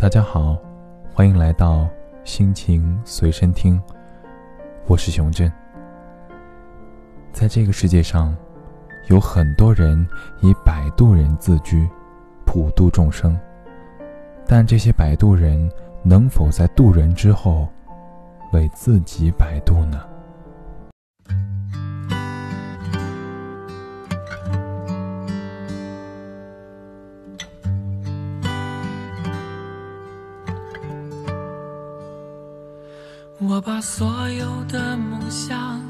[0.00, 0.56] 大家好，
[1.12, 1.86] 欢迎来到
[2.24, 3.78] 心情随身听，
[4.86, 5.52] 我是熊振。
[7.32, 8.34] 在这个世界上，
[9.08, 10.08] 有很多人
[10.40, 11.86] 以摆渡人自居，
[12.46, 13.38] 普度众生，
[14.46, 15.70] 但这些摆渡人
[16.02, 17.68] 能否在渡人之后，
[18.54, 20.00] 为自己摆渡呢？
[33.42, 35.80] 我把所有的梦想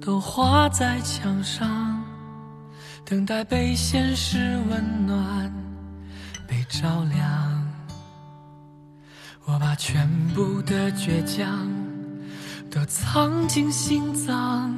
[0.00, 2.02] 都画在墙上，
[3.04, 5.52] 等待被现实温暖，
[6.44, 7.72] 被照亮。
[9.44, 11.68] 我把全部的倔强
[12.68, 14.74] 都藏进心脏，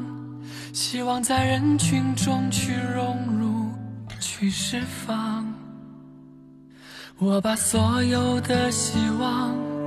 [0.74, 3.72] 希望在人群中去融入，
[4.20, 5.42] 去释放。
[7.16, 9.77] 我把所有的希望。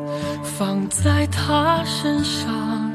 [0.58, 2.92] 放在他身上，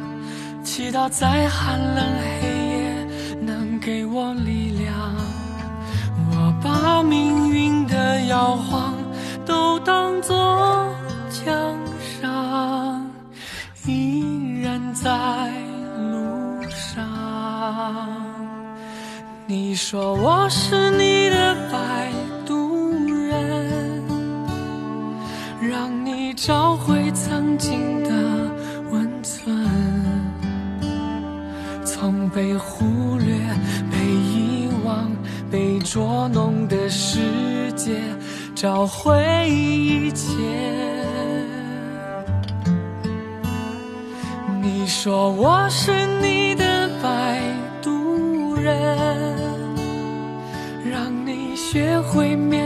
[0.63, 2.05] 祈祷在寒冷
[2.41, 3.07] 黑夜
[3.41, 4.95] 能给我力量。
[6.31, 8.95] 我把命运的摇晃
[9.45, 10.37] 都当作
[11.31, 11.55] 奖
[12.21, 13.11] 赏，
[13.87, 15.11] 依然在
[15.97, 17.05] 路上。
[19.47, 20.86] 你说我是
[26.37, 27.11] 找回。
[27.13, 28.11] 曾经的
[28.91, 29.57] 温存，
[31.83, 33.35] 从被忽略、
[33.91, 35.11] 被遗忘、
[35.51, 37.99] 被捉弄的世界
[38.55, 40.37] 找回一切。
[44.61, 45.91] 你说我是
[46.21, 47.41] 你的摆
[47.81, 48.77] 渡人，
[50.85, 52.66] 让你学会面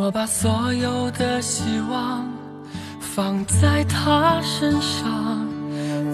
[0.00, 2.24] 我把所有的希望
[3.00, 5.44] 放在他身上，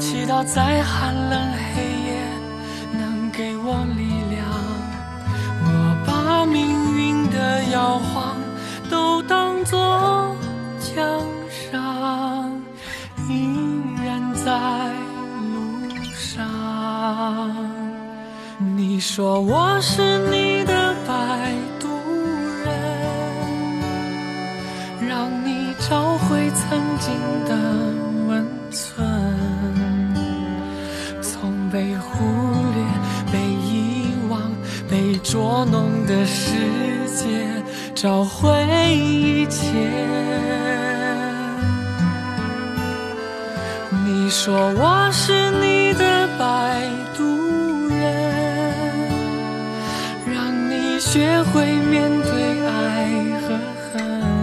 [0.01, 2.19] 祈祷在寒冷黑夜
[2.99, 4.43] 能给我力量。
[5.67, 5.69] 我
[6.07, 8.35] 把命运的摇晃
[8.89, 10.35] 都当作
[10.81, 11.21] 奖
[11.71, 12.51] 赏，
[13.29, 13.55] 依
[14.03, 14.51] 然在
[15.53, 15.55] 路
[16.15, 17.55] 上。
[18.75, 21.53] 你说我是你的白
[26.67, 27.13] 曾经
[27.47, 27.55] 的
[28.27, 29.07] 温存，
[31.23, 32.25] 从被忽
[32.75, 32.83] 略、
[33.31, 34.41] 被遗忘、
[34.89, 36.53] 被捉弄的世
[37.15, 37.63] 界
[37.95, 38.51] 找回
[38.97, 39.61] 一切。
[44.07, 46.83] 你说我是你的摆
[47.17, 47.23] 渡
[47.89, 47.95] 人，
[50.27, 52.71] 让你学会面对爱
[53.43, 53.49] 和
[53.93, 54.34] 恨。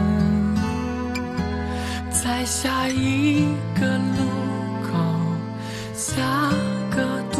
[2.41, 3.46] 在下一
[3.79, 4.25] 个路
[4.81, 4.97] 口，
[5.94, 6.50] 下
[6.90, 7.40] 个渡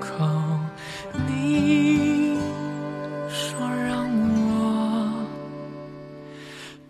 [0.00, 0.26] 口，
[1.28, 2.38] 你
[3.28, 4.08] 说让
[4.48, 5.22] 我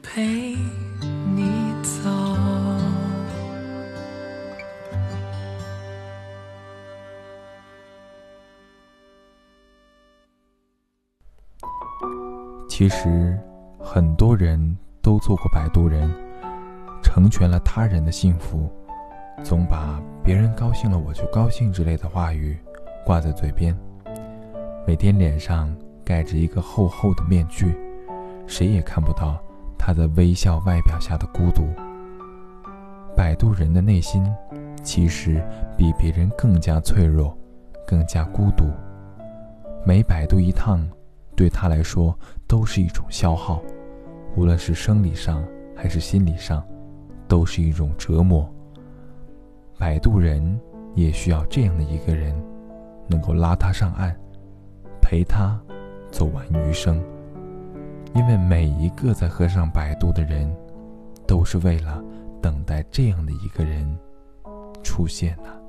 [0.05, 0.55] 陪
[1.35, 2.09] 你走。
[12.69, 13.37] 其实，
[13.81, 16.09] 很多人都做过摆渡人。
[17.13, 18.73] 成全了他人的幸福，
[19.45, 22.57] 总把“别人高兴了我就高兴”之类的话语
[23.05, 23.77] 挂在嘴边，
[24.87, 27.79] 每天脸上盖着一个厚厚的面具，
[28.47, 29.39] 谁也看不到
[29.79, 31.69] 他在微笑外表下的孤独。
[33.15, 34.27] 摆渡人的内心
[34.83, 35.45] 其实
[35.77, 37.37] 比别人更加脆弱，
[37.87, 38.65] 更加孤独。
[39.85, 40.89] 每摆渡一趟，
[41.37, 43.61] 对他来说都是一种消耗，
[44.35, 45.45] 无论是生理上
[45.77, 46.65] 还是心理上。
[47.33, 48.47] 都是一种折磨。
[49.79, 50.61] 摆渡人
[50.95, 52.35] 也需要这样的一个人，
[53.09, 54.15] 能够拉他上岸，
[55.01, 55.59] 陪他
[56.11, 57.03] 走完余生。
[58.15, 60.55] 因为每一个在河上摆渡的人，
[61.27, 62.05] 都是为了
[62.43, 63.99] 等待这样的一个人
[64.83, 65.62] 出现呢？